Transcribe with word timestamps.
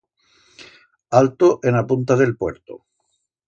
Alto 1.21 1.51
en 1.73 1.77
a 1.83 1.85
punta 1.93 2.19
d'el 2.23 2.35
Puerto. 2.43 2.83